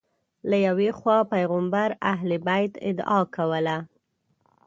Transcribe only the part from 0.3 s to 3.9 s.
له یوې خوا پیغمبر اهل بیت ادعا کوله